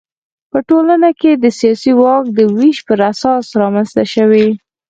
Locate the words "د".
1.35-1.45, 2.37-2.39